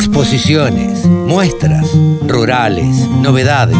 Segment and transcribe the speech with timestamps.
[0.00, 1.86] exposiciones, muestras,
[2.26, 3.76] rurales, novedades.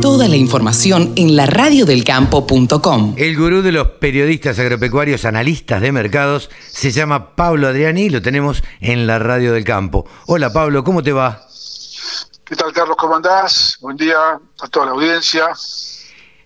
[0.00, 3.14] Toda la información en la radiodelcampo.com.
[3.16, 8.22] El gurú de los periodistas agropecuarios, analistas de mercados, se llama Pablo Adriani y lo
[8.22, 10.06] tenemos en la Radio del Campo.
[10.26, 11.42] Hola Pablo, ¿cómo te va?
[12.44, 12.96] ¿Qué tal Carlos?
[12.96, 13.78] ¿Cómo andás?
[13.80, 14.16] Buen día
[14.60, 15.48] a toda la audiencia.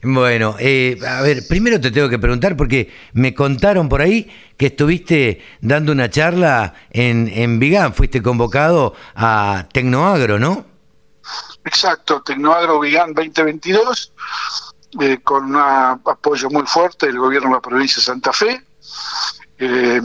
[0.04, 4.66] Bueno, eh, a ver, primero te tengo que preguntar porque me contaron por ahí que
[4.66, 10.66] estuviste dando una charla en, en Vigán, fuiste convocado a Tecnoagro, ¿no?
[11.64, 14.12] Exacto, Tecnoagro Vigán 2022,
[15.00, 18.60] eh, con un apoyo muy fuerte del gobierno de la provincia de Santa Fe.
[19.58, 20.00] Eh,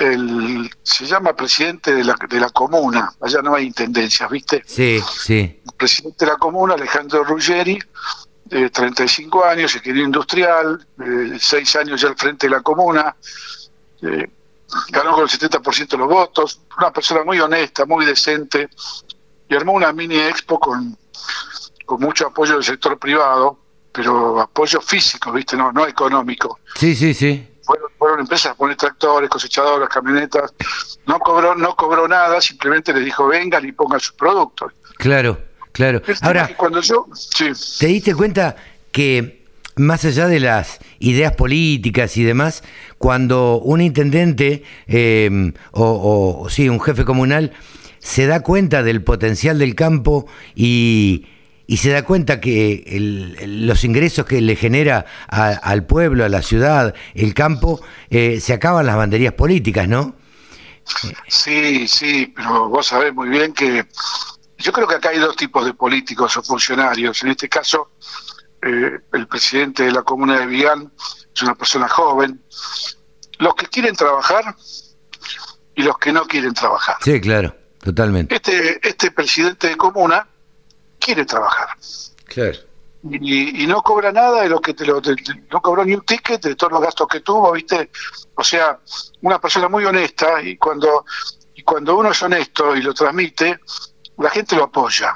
[0.00, 4.62] el, se llama presidente de la, de la comuna, allá no hay intendencias, ¿viste?
[4.66, 5.58] Sí, sí.
[5.64, 7.78] El presidente de la comuna, Alejandro Ruggeri,
[8.48, 13.14] de 35 años, ingeniero industrial, eh, seis años ya al frente de la comuna,
[14.02, 14.30] eh,
[14.90, 18.68] ganó con el 70% de los votos, una persona muy honesta, muy decente,
[19.48, 20.96] y armó una mini expo con,
[21.84, 23.58] con mucho apoyo del sector privado,
[23.92, 25.56] pero apoyo físico, ¿viste?
[25.56, 26.60] No, no económico.
[26.74, 27.48] Sí, sí, sí.
[27.62, 30.54] Fueron, fueron empresas a poner tractores, cosechadoras, camionetas,
[31.06, 34.72] no cobró, no cobró nada, simplemente les dijo vengan y pongan sus productos.
[34.96, 35.38] Claro,
[35.72, 36.02] claro.
[36.22, 37.46] Ahora, cuando yo, sí,
[37.78, 38.56] ¿te diste cuenta
[38.90, 39.44] que
[39.76, 42.64] más allá de las ideas políticas y demás,
[42.98, 47.52] cuando un intendente eh, o, o, sí, un jefe comunal
[48.00, 51.26] se da cuenta del potencial del campo y,
[51.68, 56.24] y se da cuenta que el- el- los ingresos que le genera a- al pueblo,
[56.24, 60.16] a la ciudad, el campo, eh, se acaban las banderías políticas, ¿no?
[61.26, 63.84] Sí, sí, pero vos sabés muy bien que
[64.58, 67.22] yo creo que acá hay dos tipos de políticos o funcionarios.
[67.22, 67.92] En este caso,
[68.62, 70.92] eh, el presidente de la comuna de Vigán
[71.34, 72.42] es una persona joven.
[73.38, 74.56] Los que quieren trabajar
[75.74, 76.96] y los que no quieren trabajar.
[77.02, 78.34] Sí, claro, totalmente.
[78.34, 80.26] Este, este presidente de comuna
[80.98, 81.68] quiere trabajar
[82.26, 82.58] Claro.
[83.04, 85.14] y, y no cobra nada de lo que te lo te-
[85.52, 87.90] no cobró ni un ticket de todos los gastos que tuvo, ¿viste?
[88.34, 88.80] O sea,
[89.22, 91.04] una persona muy honesta y cuando
[91.54, 93.60] y cuando uno es honesto y lo transmite,
[94.18, 95.14] la gente lo apoya.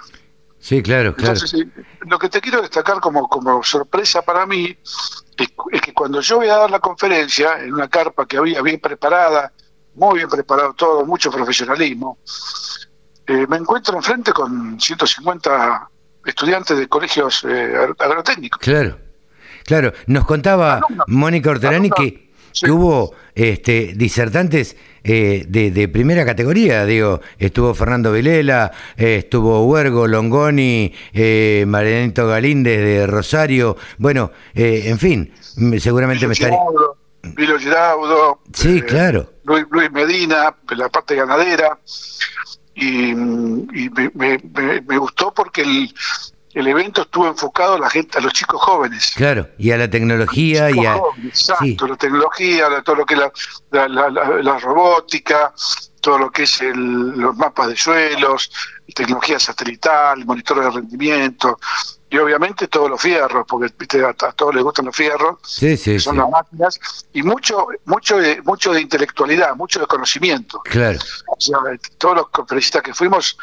[0.58, 1.32] Sí, claro, claro.
[1.34, 4.76] Entonces, eh, lo que te quiero destacar como, como sorpresa para mí
[5.36, 8.62] es, es que cuando yo voy a dar la conferencia en una carpa que había
[8.62, 9.52] bien preparada,
[9.94, 12.18] muy bien preparado todo, mucho profesionalismo,
[13.26, 15.88] eh, me encuentro enfrente con 150
[16.26, 18.60] estudiantes de colegios eh, agro- agrotécnicos.
[18.60, 18.98] Claro,
[19.64, 19.92] claro.
[20.06, 20.80] Nos contaba.
[21.08, 21.98] Mónica Orterani Alumnos.
[21.98, 22.21] que,
[22.52, 22.66] Sí.
[22.66, 26.84] que hubo este, disertantes eh, de, de primera categoría.
[26.84, 33.76] Digo, estuvo Fernando Vilela, eh, estuvo Huergo, Longoni, eh, Marianito Galíndez de Rosario.
[33.98, 36.52] Bueno, eh, en fin, m- seguramente me estaré.
[36.52, 36.96] Giraudo,
[37.36, 39.32] Vilo Giraudo, Sí, eh, claro.
[39.44, 41.78] Luis, Luis Medina, la parte ganadera,
[42.74, 45.92] y, mm, y me, me- me- me gustó porque el,
[46.54, 49.12] el evento estuvo enfocado a la gente, a los chicos jóvenes.
[49.16, 50.94] Claro, y a la tecnología y a.
[50.94, 51.76] jóvenes, Exacto, sí.
[51.90, 53.20] la tecnología, la- todo lo que es
[53.70, 55.52] la, la, robótica,
[56.00, 58.50] todo lo que es el- los mapas de suelos,
[58.94, 61.58] tecnología satelital, monitor de rendimiento,
[62.10, 64.04] y obviamente todos los fierros, porque ¿viste?
[64.04, 66.20] a, a todos les gustan los fierros, Sí, sí, que son sí.
[66.20, 66.78] las máquinas,
[67.14, 70.60] y mucho, mucho de, mucho de intelectualidad, mucho de conocimiento.
[70.64, 71.56] Claro, O sea,
[71.96, 73.38] todos los conferencistas que fuimos,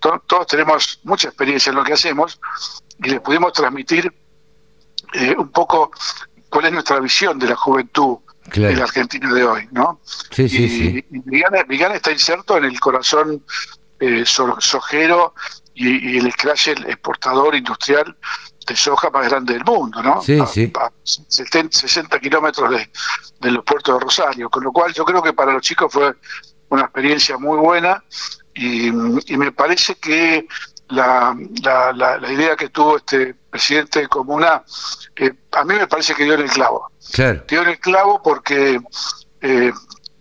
[0.00, 2.40] to- todos tenemos mucha experiencia en lo que hacemos
[3.02, 4.12] y les pudimos transmitir
[5.14, 5.90] eh, un poco
[6.48, 8.18] cuál es nuestra visión de la juventud
[8.50, 8.70] Claro.
[8.72, 10.00] de la Argentina de hoy, ¿no?
[10.04, 11.04] sí, sí, y, sí.
[11.12, 13.44] y Vigana, Vigana está inserto en el corazón
[14.00, 15.32] eh, so- sojero
[15.74, 18.16] y, y el escrache exportador industrial
[18.66, 20.20] de soja más grande del mundo, ¿no?
[20.22, 20.72] Sí, a, sí.
[20.78, 22.90] a 70, 60 kilómetros de,
[23.40, 26.12] de los puertos de Rosario, con lo cual yo creo que para los chicos fue
[26.68, 28.02] una experiencia muy buena
[28.54, 30.46] y, y me parece que
[30.88, 34.62] la, la, la- la idea que tuvo este presidente de comuna,
[35.16, 37.44] eh, a mí me parece que dio en el clavo Claro.
[37.48, 38.80] dio en el clavo porque
[39.40, 39.72] eh,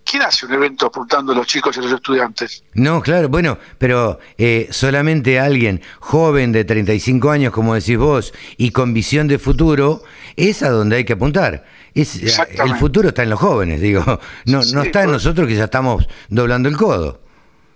[0.04, 2.64] ¿quién hace un evento apuntando a los chicos y a los estudiantes?
[2.74, 8.72] No, claro, bueno, pero eh, solamente alguien joven de 35 años, como decís vos, y
[8.72, 10.02] con visión de futuro,
[10.36, 11.66] es a donde hay que apuntar.
[11.94, 14.04] Es, eh, el futuro está en los jóvenes, digo,
[14.46, 17.21] no, Sí, no está en nosotros que ya estamos doblando el codo.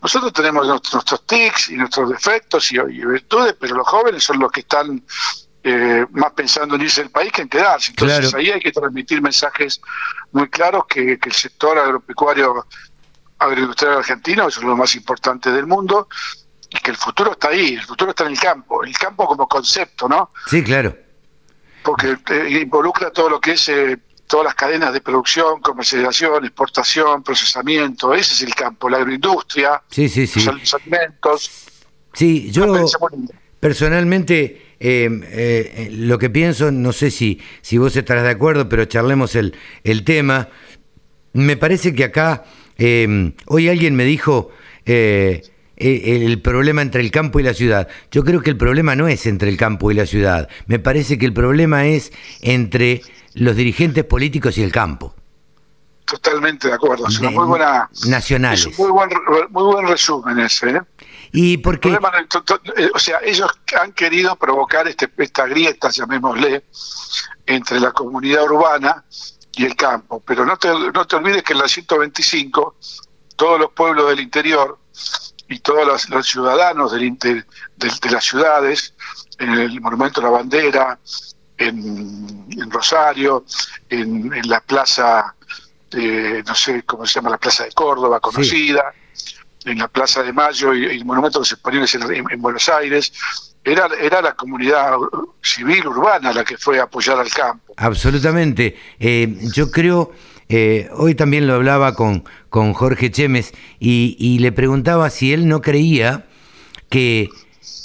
[0.05, 4.51] Nosotros tenemos nuestros, tics y nuestros defectos y, y virtudes, pero los jóvenes son los
[4.51, 5.03] que están
[5.63, 7.89] eh, más pensando en irse del país que en quedarse.
[7.89, 8.37] Entonces Claro.
[8.37, 9.81] ahí hay que transmitir mensajes
[10.31, 12.67] muy claros que, que el sector agropecuario
[13.39, 16.07] agroindustrial argentino es uno de los más importantes del mundo
[16.69, 19.47] y que el futuro está ahí, el futuro está en el campo, el campo como
[19.47, 20.29] concepto, ¿no?
[20.45, 20.95] Sí, claro,
[21.81, 27.23] porque eh, involucra todo lo que es eh, todas las cadenas de producción, comercialización, exportación,
[27.23, 30.43] procesamiento, ese es el campo, la agroindustria, sí, sí, sí.
[30.43, 31.51] los alimentos.
[32.13, 32.85] Sí, yo
[33.59, 38.85] personalmente eh, eh, lo que pienso, no sé si, si vos estarás de acuerdo, pero
[38.85, 40.49] charlemos el, el tema.
[41.33, 42.45] Me parece que acá,
[42.77, 44.51] eh, hoy alguien me dijo
[45.77, 47.87] el problema entre el campo y la ciudad.
[48.11, 50.49] Yo creo que el problema no es entre el campo y la ciudad.
[50.67, 52.11] Me parece que el problema es
[52.41, 53.01] entre
[53.33, 55.13] los dirigentes políticos y el campo.
[56.05, 57.07] Totalmente de acuerdo.
[57.07, 57.89] Es una muy buena.
[58.07, 58.67] Nacionales.
[58.67, 59.09] Es un muy buen,
[59.49, 60.69] muy buen resumen ese.
[60.69, 60.81] ¿eh?
[61.31, 61.89] Y porque.
[61.89, 66.65] Eh, o sea, ellos han querido provocar este, esta grieta, llamémosle,
[67.47, 69.03] entre la comunidad urbana
[69.53, 70.21] y el campo.
[70.25, 72.75] Pero no te, no te olvides que en la 125,
[73.35, 74.77] todos los pueblos del interior
[75.47, 77.43] y todos los, ciudadanos del, de,
[77.77, 78.93] de las ciudades,
[79.37, 80.99] en el Monumento a la Bandera,
[81.57, 83.45] en, Rosario,
[83.89, 85.35] en, la plaza,
[85.91, 88.93] de, no sé cómo se llama, la plaza de Córdoba, conocida,
[89.65, 93.13] en la plaza de Mayo y, el Monumento de los Españoles en, Buenos Aires.
[93.63, 94.93] Era, era la comunidad
[95.41, 97.73] civil urbana la que fue a apoyar al campo.
[97.77, 98.77] Absolutamente.
[98.99, 100.13] Eh, yo creo,
[100.47, 105.61] eh, hoy también lo hablaba con, con Jorge Chemes y, le preguntaba si él no
[105.61, 106.25] creía
[106.89, 107.29] que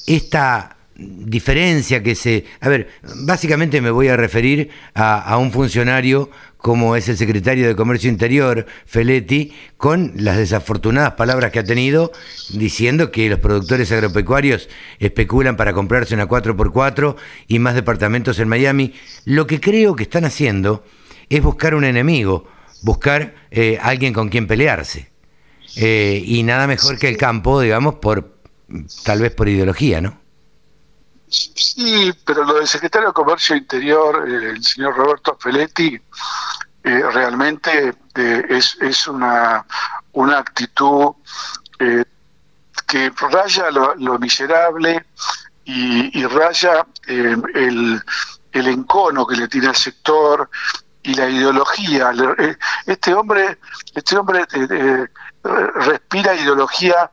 [0.06, 2.44] esta diferencia que se...
[2.60, 2.88] A ver,
[3.24, 8.66] básicamente me voy a referir a, un funcionario como es el secretario de Comercio Interior,
[8.84, 12.12] Feletti, con las desafortunadas palabras que ha tenido
[12.52, 14.68] diciendo que los productores agropecuarios
[14.98, 17.16] especulan para comprarse una 4x4
[17.48, 18.92] y más departamentos en Miami.
[19.24, 20.84] Lo que creo que están haciendo
[21.30, 22.46] es buscar un enemigo,
[22.82, 25.10] buscar eh, alguien con quien pelearse.
[25.76, 28.40] Eh, y nada mejor que el campo, digamos, por
[29.04, 30.18] tal vez por ideología, ¿no?
[31.28, 35.94] Sí, pero lo del secretario de Comercio Interior, eh, el señor Roberto Feletti,
[36.82, 39.64] eh, realmente eh, es, es una,
[40.12, 41.12] una actitud
[41.78, 45.06] que raya lo, miserable
[45.64, 48.02] y, raya el,
[48.52, 50.50] el encono que le tiene al sector
[51.02, 52.12] y la ideología.
[52.86, 53.58] Este hombre,
[53.94, 54.46] este hombre
[55.42, 57.10] respira ideología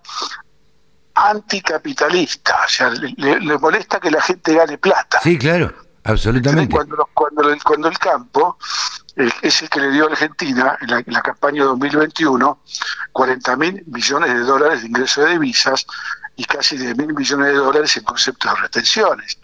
[1.15, 5.19] anticapitalista, o sea, le, molesta que la gente gane plata.
[5.21, 5.73] Sí, claro,
[6.03, 6.73] absolutamente.
[6.73, 8.57] Cuando, cuando, el, cuando el campo
[9.41, 12.59] es el que le dio a Argentina en la, en la campaña 2021
[13.11, 15.87] 40 mil millones de dólares de ingreso de divisas
[16.35, 19.39] y casi 10 mil millones de dólares en conceptos de retenciones.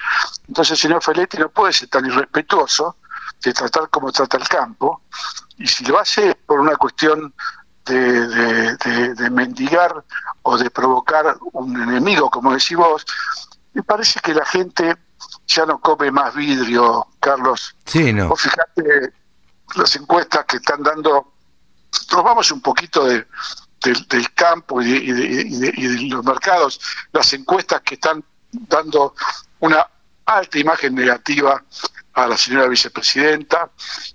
[0.48, 2.98] Entonces el señor Feletti no puede ser tan irrespetuoso
[3.44, 5.02] de tratar como trata el campo,
[5.58, 7.34] y si lo hace por una cuestión
[7.86, 8.28] de,
[8.78, 10.04] de, mendigar
[10.44, 13.06] o de provocar un enemigo, como decís vos,
[13.74, 14.96] me parece que la gente
[15.48, 17.76] ya no come más vidrio, Carlos.
[17.86, 18.30] Sí, no.
[18.30, 19.14] Vos fijate
[19.76, 21.34] las encuestas que están dando,
[22.12, 23.26] nos vamos un poquito de,
[23.82, 26.80] del campo y de, los mercados,
[27.12, 29.16] las encuestas que están dando
[29.60, 29.86] una
[30.26, 31.64] alta imagen negativa
[32.14, 33.70] a la señora vicepresidenta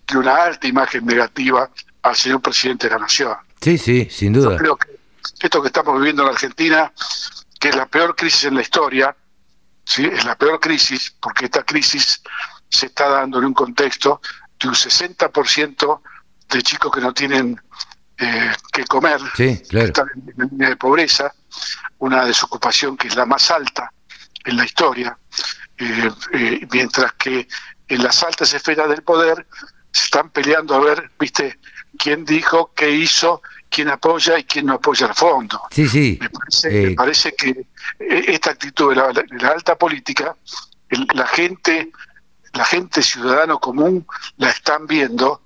[0.09, 1.71] y una alta imagen negativa
[2.03, 3.37] al señor presidente de la Nación.
[3.61, 4.53] Sí, sí, sin duda.
[4.53, 4.99] Yo creo que
[5.41, 6.93] esto que estamos viviendo en Argentina,
[7.59, 9.17] que es la peor crisis en la historia,
[9.85, 10.07] ¿sí?
[10.07, 12.23] es la peor crisis, porque esta crisis
[12.69, 14.21] se está dando en un contexto
[14.61, 16.01] de un 60%
[16.51, 17.61] de chicos que no tienen
[18.19, 21.33] eh, que comer, que están en la línea de pobreza,
[21.99, 23.93] una desocupación que es la más alta
[24.45, 25.17] en la historia,
[25.79, 27.49] eh, eh, mientras que
[27.89, 29.47] en las altas esferas del poder
[29.93, 31.59] se están peleando a ver, viste,
[31.99, 35.63] quién dijo, qué hizo, quién apoya y quién no apoya al fondo.
[35.71, 36.19] Sí, sí.
[36.63, 40.37] Me parece, eh, que eh, esta actitud de la, alta política,
[41.15, 41.91] la gente,
[42.55, 44.07] la gente ciudadano común
[44.37, 45.43] la están viendo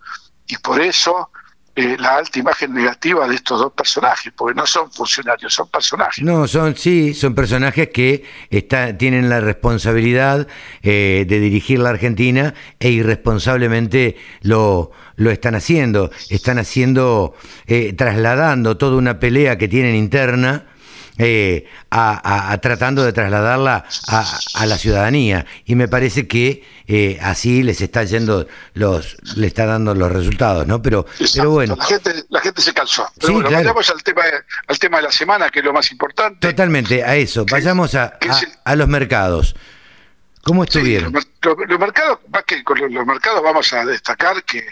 [0.47, 1.31] y por eso
[1.75, 6.25] eh, la alta imagen negativa de estos dos personajes, porque no son funcionarios, son personajes.
[6.25, 10.47] No, son sí, son personajes que está, tienen la responsabilidad
[10.83, 17.35] de dirigir la Argentina e irresponsablemente lo, lo están haciendo, están haciendo,
[17.67, 20.67] eh, trasladando toda una pelea que tienen interna.
[21.19, 25.45] Eh, a, tratando de trasladarla a, la ciudadanía.
[25.67, 30.67] Y me parece que eh, así les está yendo los le está dando los resultados
[30.67, 31.77] no pero pero bueno.
[31.77, 34.23] La gente la gente se cansó pero bueno, vayamos al tema
[34.67, 36.49] al tema de la semana que es lo más importante.
[36.49, 37.45] Totalmente a eso.
[37.51, 38.19] Vayamos a,
[38.65, 39.55] a, los mercados.
[40.43, 44.65] Cómo estuvieron los, mercados más que con los mercados vamos a destacar que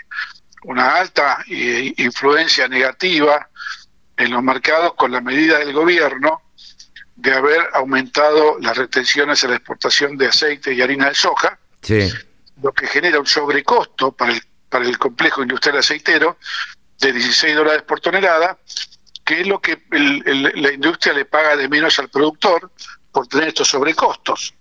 [0.65, 3.49] una alta influencia negativa
[4.21, 6.43] en los mercados con la medida del gobierno
[7.17, 11.59] de haber aumentado las retenciones a la exportación de aceite y harina de soja,
[12.63, 16.39] lo que genera un sobrecosto para el para el complejo industrial aceitero
[16.99, 18.57] de 16 dólares por tonelada,
[19.25, 22.71] que es lo que la industria le paga de menos al productor
[23.13, 24.55] por tener estos sobrecostos.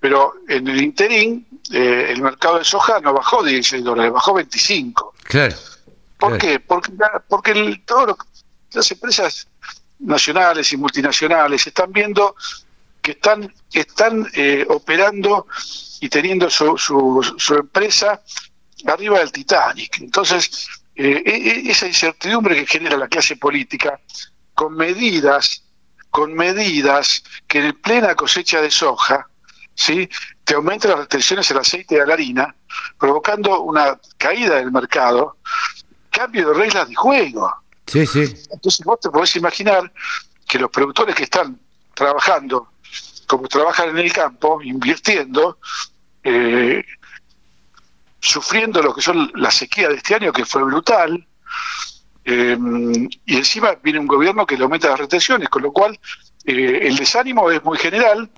[0.00, 5.14] Pero en el interín, eh, el mercado de soja no bajó 16 dólares, bajó 25.
[5.22, 5.56] Claro.
[6.18, 6.60] ¿Por qué?
[6.60, 6.92] Porque,
[7.28, 8.18] porque el, todo
[8.74, 9.48] las empresas
[9.98, 12.34] nacionales y multinacionales están viendo
[13.00, 15.46] que están, están eh, operando
[16.00, 18.22] y teniendo su, su, empresa
[18.86, 20.00] arriba del Titanic.
[20.00, 20.66] Entonces,
[20.96, 24.00] eh, e, e, esa incertidumbre que genera la clase política,
[24.54, 25.64] con medidas,
[26.10, 29.28] con medidas que en plena cosecha de soja,
[29.74, 30.08] ¿sí?
[30.44, 32.54] te aumentan las restricciones al aceite y a la harina,
[32.98, 35.36] provocando una caída del mercado,
[36.10, 37.52] cambio de reglas de juego.
[37.86, 38.34] Sí, sí.
[38.50, 39.92] Entonces vos te podés imaginar
[40.48, 41.58] que los productores que están
[41.94, 42.68] trabajando
[43.26, 45.58] como trabajan en el campo, invirtiendo,
[46.22, 46.84] eh,
[48.20, 51.26] sufriendo lo que son la sequía de este año, que fue brutal,
[52.24, 52.56] eh,
[53.26, 55.98] y encima viene un gobierno que le aumenta las retenciones, con lo cual
[56.44, 58.30] eh, el desánimo es muy general,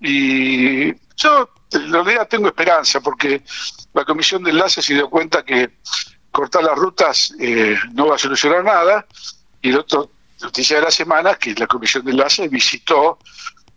[0.00, 3.42] y yo en realidad tengo esperanza, porque
[3.94, 5.70] la comisión de enlace se dio cuenta que
[6.36, 7.32] cortar las rutas
[7.94, 9.06] no va a solucionar nada,
[9.62, 10.10] y el otro
[10.42, 13.18] noticia de la semana que la comisión de enlace visitó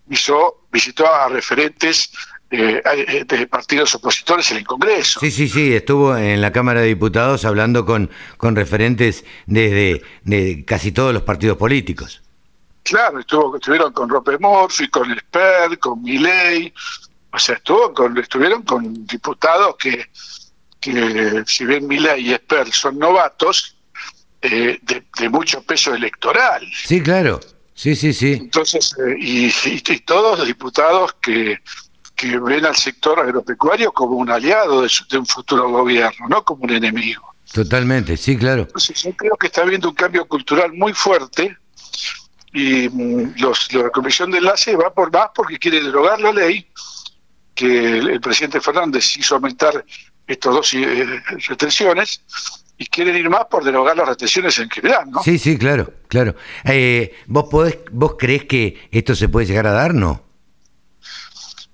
[0.06, 2.12] visitó, visitó a referentes
[2.52, 5.20] eh, eh, de partidos opositores en el Congreso.
[5.20, 10.66] Sí, sí, sí, estuvo en la Cámara de Diputados hablando con, con referentes desde de
[10.66, 12.22] casi todos los partidos políticos.
[12.84, 16.74] Claro, estuvo, estuvieron con Rope Morphy, con Esper, con Miley,
[17.32, 20.10] o sea, estuvo con, estuvieron con diputados que,
[20.80, 23.76] que si bien Miley y Esper son novatos,
[24.42, 26.66] eh, de, de mucho peso electoral.
[26.86, 27.40] Sí, claro.
[27.80, 28.34] Sí, sí, sí.
[28.34, 31.60] Entonces, eh, y, todos los diputados que,
[32.14, 36.72] que ven al sector agropecuario como un aliado de, un futuro gobierno, no como un
[36.72, 37.34] enemigo.
[37.54, 38.64] Totalmente, sí, claro.
[38.64, 41.58] Entonces, yo creo que está habiendo un cambio cultural muy fuerte
[42.54, 46.68] y mm, los, la Comisión de Enlace va por más porque quiere derogar la ley
[47.60, 49.84] que el, presidente Fernández hizo aumentar
[50.26, 52.22] estas dos eh, retenciones
[52.78, 55.22] y quieren ir más por derogar las retenciones en general, ¿no?
[55.22, 56.36] Sí, sí, claro, claro.
[56.64, 60.24] Eh, ¿vos, podés, ¿Vos crees que esto se puede llegar a dar, no?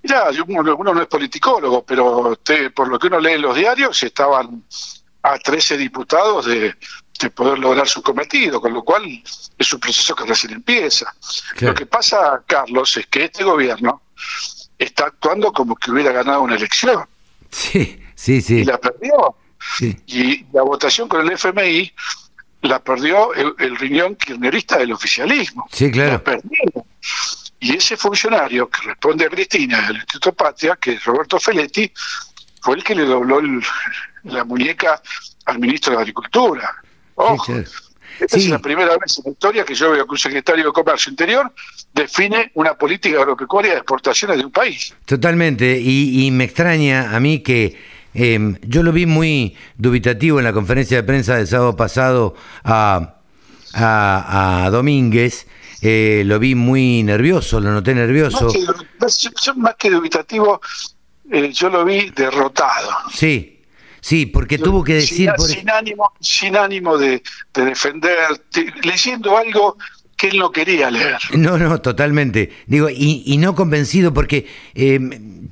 [0.02, 2.36] Mira, uno, no es politicólogo, pero
[2.74, 4.64] por lo que uno lee en los diarios, estaban
[5.22, 6.74] a 13 diputados de,
[7.34, 9.04] poder lograr su cometido, con lo cual
[9.56, 11.14] es un proceso que recién empieza.
[11.60, 14.02] Lo que pasa, Carlos, es que este gobierno
[14.78, 17.04] está actuando como que hubiera ganado una elección.
[17.50, 18.58] Sí, sí, sí.
[18.58, 19.36] Y la perdió.
[20.06, 21.92] Y la votación con el FMI
[22.62, 25.66] la perdió el, riñón kirchnerista del oficialismo.
[25.70, 26.22] Sí, claro.
[27.58, 31.90] Y ese funcionario que responde a Cristina del Instituto Patria, que es Roberto Feletti,
[32.60, 33.40] fue el que le dobló
[34.24, 35.00] la muñeca
[35.46, 36.82] al ministro de Agricultura.
[38.20, 40.72] Esta es la primera vez en la historia que yo veo que un secretario de
[40.72, 41.52] Comercio Interior
[41.92, 44.94] define una política agropecuaria de exportaciones de un país.
[45.04, 50.54] Totalmente, y me extraña a mí que Em, yo lo vi muy dubitativo en la
[50.54, 53.16] conferencia de prensa del sábado pasado a,
[53.74, 55.46] a, Domínguez.
[55.82, 58.48] Eh, lo vi muy nervioso, lo noté nervioso.
[59.56, 60.62] Más que, dubitativo,
[61.30, 62.88] eh, yo lo vi derrotado.
[63.12, 63.55] Sí,
[64.06, 65.32] sí, porque tuvo que decir...
[65.38, 67.20] Sin, ánimo, sin ánimo de,
[67.52, 68.16] defender,
[68.84, 69.76] leyendo algo
[70.16, 71.18] que él no quería leer.
[71.32, 72.52] No, no, totalmente.
[72.66, 75.00] Digo, y, y no convencido porque eh,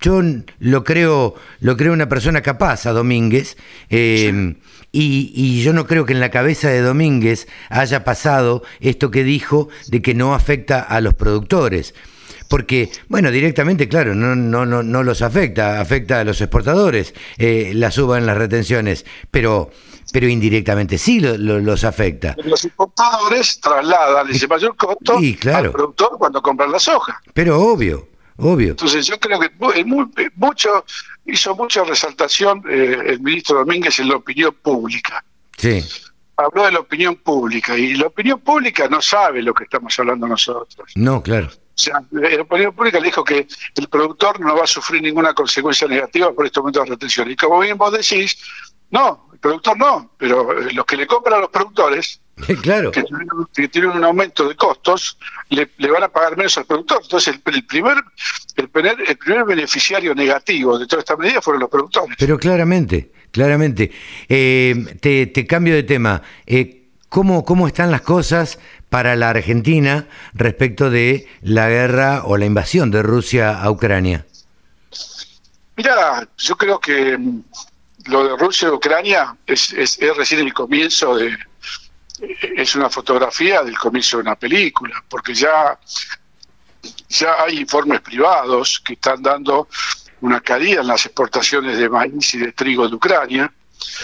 [0.00, 0.22] yo
[0.60, 3.56] lo creo, lo creo una persona capaz a Domínguez.
[3.90, 4.54] Eh,
[4.92, 9.24] y, y, yo no creo que en la cabeza de Domínguez haya pasado esto que
[9.24, 11.92] dijo de que no afecta a los productores.
[12.48, 17.72] Porque, bueno, directamente, claro, no, no, no, no los afecta, afecta a los exportadores, eh,
[17.74, 19.70] la suba en las retenciones, pero
[20.14, 22.36] pero indirectamente sí los afecta.
[22.44, 25.18] Los importadores trasladan ese mayor costo
[25.52, 27.20] al productor cuando compran la soja.
[27.32, 28.70] Pero obvio, obvio.
[28.70, 29.50] Entonces yo creo que
[30.36, 30.84] mucho
[31.26, 35.24] hizo mucha resaltación eh, el ministro Domínguez en la opinión pública.
[35.56, 35.82] Sí.
[36.36, 40.28] Habló de la opinión pública y la opinión pública no sabe lo que estamos hablando
[40.28, 40.92] nosotros.
[40.94, 41.50] No, claro.
[41.76, 45.34] O sea, la opinión pública le dijo que el productor no va a sufrir ninguna
[45.34, 47.30] consecuencia negativa por este momento de retención.
[47.30, 48.38] Y como bien vos decís,
[48.90, 52.18] no, productor no, pero eh, los que le compran a los productores,
[52.62, 52.90] claro.
[52.90, 53.02] que,
[53.68, 55.18] tienen, un aumento de costos,
[55.50, 57.00] le, van a pagar menos al productor.
[57.02, 57.98] Entonces, el, primer,
[58.56, 62.16] el, primer, el primer beneficiario negativo de toda esta medida fueron los productores.
[62.18, 63.92] Pero claramente, claramente.
[64.30, 66.22] Eh, te, cambio de tema.
[66.46, 68.58] Eh, ¿cómo, ¿Cómo están las cosas
[68.94, 74.24] para la Argentina respecto de la guerra o la invasión de Rusia a Ucrania?
[75.76, 77.18] Mira, yo creo que
[78.04, 81.36] lo de Rusia y Ucrania es, es, es recién el comienzo de,
[82.56, 85.76] es una fotografía del comienzo de una película, porque ya,
[87.08, 89.66] ya hay informes privados que están dando
[90.20, 93.52] una caída en las exportaciones de maíz y de trigo de Ucrania,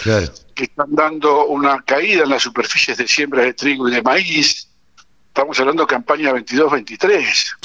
[0.03, 4.67] que están dando una caída en las superficies de siembra de trigo y de maíz.
[5.31, 7.55] Estamos hablando de campaña 22-23.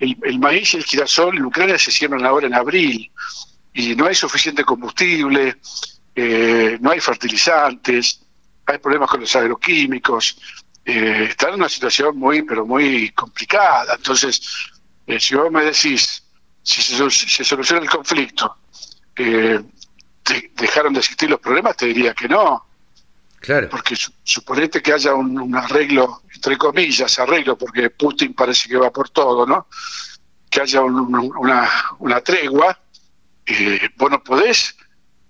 [0.00, 3.08] el, el, maíz y el girasol en Ucrania se siembran ahora en abril
[3.72, 5.58] y no hay suficiente combustible,
[6.16, 8.22] eh, no hay fertilizantes,
[8.66, 10.36] hay problemas con los agroquímicos,
[10.84, 13.94] eh, están en una situación muy, pero muy complicada.
[13.94, 14.42] Entonces,
[15.06, 16.24] eh, si vos me decís,
[16.60, 18.56] si se, soluciona el conflicto,
[19.14, 19.60] eh,
[20.56, 22.66] dejaron de existir los problemas, te diría que no.
[23.68, 29.10] Porque suponete que haya un, arreglo, entre comillas, arreglo, porque Putin parece que va por
[29.10, 29.68] todo, ¿no?
[30.48, 32.78] Que haya una, una tregua,
[33.46, 34.76] eh, vos no podés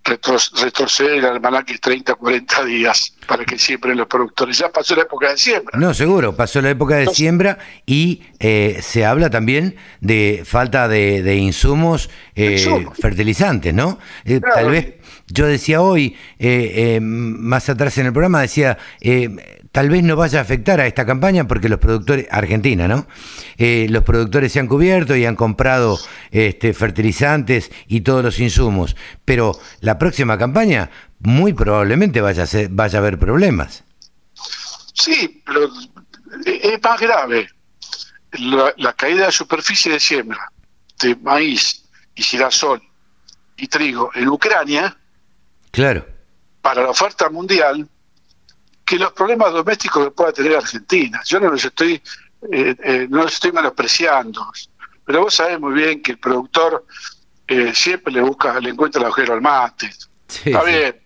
[0.04, 4.58] retorcer el almanaque 30, 40 días para que siembren los productores.
[4.58, 5.78] Ya pasó la época de siembra.
[5.78, 11.36] No, seguro, pasó la época de siembra y eh, se habla también de falta de,
[11.36, 13.98] insumos eh, fertilizantes, ¿no?
[14.24, 14.94] Eh, tal vez
[15.28, 16.16] yo decía hoy,
[17.00, 18.78] más atrás en el programa, decía
[19.72, 23.06] tal vez no vaya a afectar a esta campaña porque los productores, Argentina, ¿no?
[23.56, 25.98] Eh, los productores se han cubierto y han comprado
[26.30, 30.90] este, fertilizantes y todos los insumos, pero la próxima campaña
[31.22, 33.84] muy probablemente vaya a, ser, vaya a haber problemas.
[34.94, 35.70] Sí, pero
[36.44, 37.48] es más grave.
[38.32, 40.50] La, la caída de superficie de siembra
[41.02, 42.80] de maíz y girasol
[43.56, 44.96] y trigo en Ucrania,
[45.70, 46.06] claro.
[46.60, 47.88] para la oferta mundial,
[48.84, 51.20] que los problemas domésticos que pueda tener Argentina.
[51.24, 52.02] Yo no los estoy,
[52.50, 54.50] eh, eh, no los estoy menospreciando,
[55.04, 56.86] pero vos sabés muy bien que el productor
[57.46, 59.90] eh, siempre le busca, le encuentra el agujero al mate.
[60.44, 61.01] Está bien,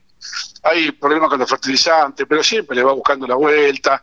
[0.62, 4.02] hay problemas con los fertilizantes, pero siempre le va buscando la vuelta.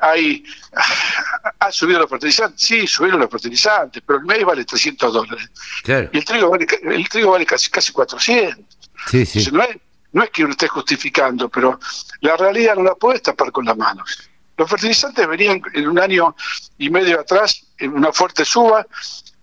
[0.00, 0.44] hay,
[1.58, 2.60] ¿Ha subido los fertilizantes?
[2.60, 5.50] Sí, subieron los fertilizantes, pero el maíz vale 300 dólares.
[5.86, 8.64] Y el trigo vale, el trigo vale casi, casi 400.
[9.10, 9.48] Sí, sí.
[9.52, 9.76] no, es,
[10.12, 11.78] no es que uno esté justificando, pero
[12.20, 14.28] la realidad no la puede tapar con las manos.
[14.56, 16.34] Los fertilizantes venían en un año
[16.78, 18.86] y medio atrás en una fuerte suba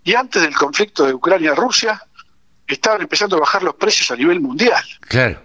[0.04, 2.02] y antes del conflicto de Ucrania-Rusia
[2.68, 4.84] estaban empezando a bajar los precios a nivel mundial.
[5.02, 5.42] Claro.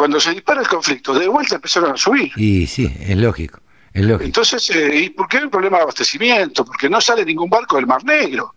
[0.00, 2.32] Cuando se dispara el conflicto, de vuelta empezaron a subir.
[2.34, 3.60] Y sí, es lógico.
[3.92, 4.24] Es lógico.
[4.24, 6.64] Entonces, eh, ¿y por qué hay un problema de abastecimiento?
[6.64, 8.54] Porque no sale ningún barco del Mar Negro.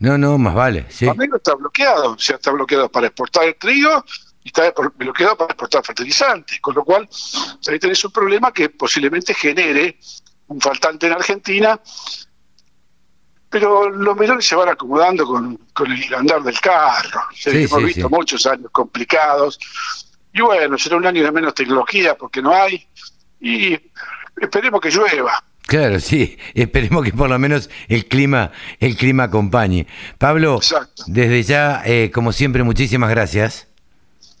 [0.00, 0.84] No, no, más vale.
[0.90, 1.06] Sí.
[1.06, 4.04] El Mar Negro está bloqueado, o sea, está bloqueado para exportar el trigo
[4.42, 7.08] y está bloqueado para exportar fertilizantes, con lo cual
[7.66, 9.98] ahí tenés un problema que posiblemente genere
[10.48, 11.80] un faltante en Argentina,
[13.48, 17.22] pero los menores se van acomodando con, el andar del carro.
[17.46, 19.58] hemos visto muchos años complicados,
[20.34, 22.84] y bueno, será un año de menos tecnología porque no hay,
[23.40, 23.78] y
[24.40, 25.42] esperemos que llueva.
[25.62, 29.86] Claro, sí, esperemos que por lo menos el clima, el clima acompañe.
[30.18, 30.60] Pablo,
[31.06, 33.68] desde ya, eh, como siempre, muchísimas gracias.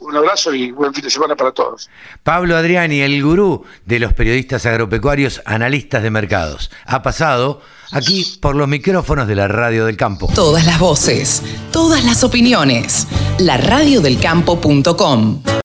[0.00, 1.88] Un abrazo y buen fin de semana para todos.
[2.22, 8.54] Pablo Adriani, el gurú de los periodistas agropecuarios, analistas de mercados, ha pasado aquí por
[8.54, 10.28] los micrófonos de la Radio del Campo.
[10.34, 13.06] Todas las voces, todas las opiniones.
[13.38, 15.42] La radiodelcampo.com.